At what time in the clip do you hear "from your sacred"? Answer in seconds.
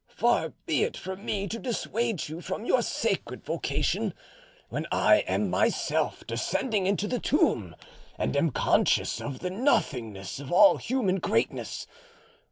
2.41-3.45